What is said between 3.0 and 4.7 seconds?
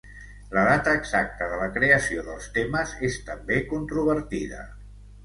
és també controvertida.